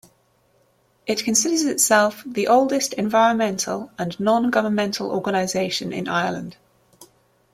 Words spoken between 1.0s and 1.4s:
It